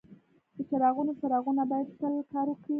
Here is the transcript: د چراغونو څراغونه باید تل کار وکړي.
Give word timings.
د 0.55 0.57
چراغونو 0.69 1.11
څراغونه 1.19 1.63
باید 1.71 1.87
تل 1.99 2.13
کار 2.33 2.47
وکړي. 2.49 2.69